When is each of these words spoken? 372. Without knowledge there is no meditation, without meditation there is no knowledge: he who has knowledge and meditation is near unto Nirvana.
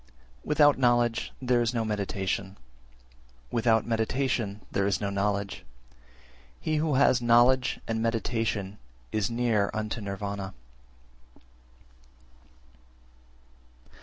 372. 0.45 0.49
Without 0.49 0.79
knowledge 0.79 1.31
there 1.39 1.61
is 1.61 1.75
no 1.75 1.85
meditation, 1.85 2.57
without 3.51 3.85
meditation 3.85 4.61
there 4.71 4.87
is 4.87 4.99
no 4.99 5.11
knowledge: 5.11 5.63
he 6.59 6.77
who 6.77 6.95
has 6.95 7.21
knowledge 7.21 7.79
and 7.87 8.01
meditation 8.01 8.79
is 9.11 9.29
near 9.29 9.69
unto 9.75 10.01
Nirvana. 10.01 10.55